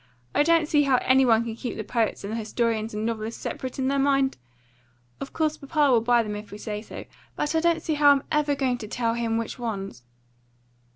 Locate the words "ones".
9.59-10.01